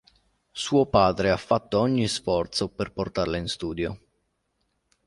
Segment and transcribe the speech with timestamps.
[0.51, 3.99] Suo padre ha fatto ogni sforzo per portarla in studio.